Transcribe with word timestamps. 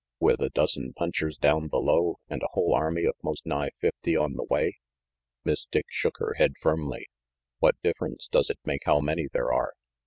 With 0.19 0.39
a 0.41 0.49
dozen 0.49 0.93
punchers 0.93 1.37
down 1.37 1.67
below, 1.67 2.17
and 2.27 2.41
a 2.41 2.47
whole 2.53 2.73
army 2.73 3.05
of 3.05 3.13
most 3.23 3.45
nigh 3.45 3.69
fifty 3.79 4.17
on 4.17 4.33
the 4.33 4.43
way." 4.45 4.79
Miss 5.43 5.65
Dick 5.65 5.85
shook 5.91 6.17
her 6.17 6.33
head 6.39 6.53
firmly. 6.59 7.07
"What 7.59 7.79
difference 7.83 8.25
does 8.25 8.49
it 8.49 8.57
make 8.65 8.81
how 8.87 8.99
many 8.99 9.27
there 9.31 9.53
are? 9.53 9.75